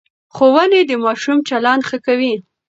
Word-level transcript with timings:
ښوونې 0.35 0.81
د 0.85 0.91
ماشوم 1.03 1.37
چلند 1.49 1.81
ښه 1.89 1.97
کوي. 2.05 2.33